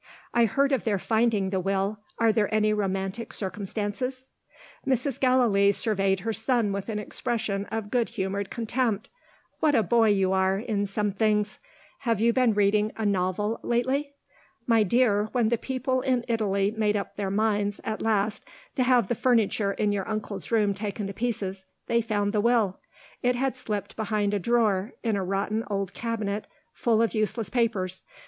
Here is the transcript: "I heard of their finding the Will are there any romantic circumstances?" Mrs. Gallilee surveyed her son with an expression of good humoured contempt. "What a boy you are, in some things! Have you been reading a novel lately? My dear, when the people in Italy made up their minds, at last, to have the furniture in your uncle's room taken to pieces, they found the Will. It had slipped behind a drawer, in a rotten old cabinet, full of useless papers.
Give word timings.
"I 0.33 0.45
heard 0.45 0.71
of 0.71 0.83
their 0.83 0.97
finding 0.97 1.51
the 1.51 1.59
Will 1.59 1.99
are 2.17 2.33
there 2.33 2.51
any 2.51 2.73
romantic 2.73 3.31
circumstances?" 3.31 4.29
Mrs. 4.83 5.19
Gallilee 5.19 5.71
surveyed 5.71 6.21
her 6.21 6.33
son 6.33 6.71
with 6.71 6.89
an 6.89 6.97
expression 6.97 7.65
of 7.67 7.91
good 7.91 8.09
humoured 8.09 8.49
contempt. 8.49 9.11
"What 9.59 9.75
a 9.75 9.83
boy 9.83 10.07
you 10.09 10.33
are, 10.33 10.57
in 10.57 10.87
some 10.87 11.11
things! 11.11 11.59
Have 11.99 12.19
you 12.19 12.33
been 12.33 12.55
reading 12.55 12.91
a 12.97 13.05
novel 13.05 13.59
lately? 13.61 14.13
My 14.65 14.81
dear, 14.81 15.25
when 15.33 15.49
the 15.49 15.57
people 15.59 16.01
in 16.01 16.25
Italy 16.27 16.73
made 16.75 16.97
up 16.97 17.13
their 17.15 17.29
minds, 17.29 17.79
at 17.83 18.01
last, 18.01 18.43
to 18.73 18.81
have 18.81 19.07
the 19.07 19.13
furniture 19.13 19.71
in 19.73 19.91
your 19.91 20.09
uncle's 20.09 20.49
room 20.49 20.73
taken 20.73 21.05
to 21.05 21.13
pieces, 21.13 21.65
they 21.85 22.01
found 22.01 22.33
the 22.33 22.41
Will. 22.41 22.79
It 23.21 23.35
had 23.35 23.55
slipped 23.55 23.95
behind 23.95 24.33
a 24.33 24.39
drawer, 24.39 24.93
in 25.03 25.15
a 25.15 25.23
rotten 25.23 25.63
old 25.69 25.93
cabinet, 25.93 26.47
full 26.73 27.03
of 27.03 27.13
useless 27.13 27.51
papers. 27.51 28.01